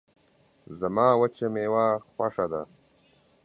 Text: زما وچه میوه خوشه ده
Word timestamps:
زما 0.79 1.07
وچه 1.21 1.45
میوه 1.53 1.87
خوشه 2.15 2.45
ده 2.51 2.61